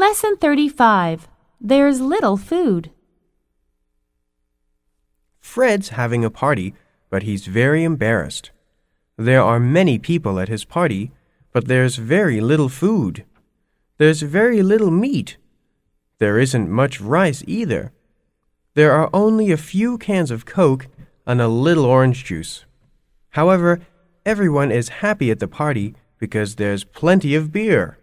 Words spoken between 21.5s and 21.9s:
little